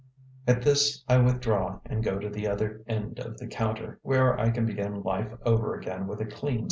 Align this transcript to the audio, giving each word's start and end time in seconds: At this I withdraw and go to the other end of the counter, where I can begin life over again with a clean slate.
At 0.47 0.63
this 0.63 1.03
I 1.07 1.19
withdraw 1.19 1.79
and 1.85 2.03
go 2.03 2.17
to 2.17 2.27
the 2.27 2.47
other 2.47 2.81
end 2.87 3.19
of 3.19 3.37
the 3.37 3.45
counter, 3.45 3.99
where 4.01 4.35
I 4.39 4.49
can 4.49 4.65
begin 4.65 5.03
life 5.03 5.31
over 5.45 5.75
again 5.75 6.07
with 6.07 6.19
a 6.21 6.25
clean 6.25 6.39
slate. 6.53 6.59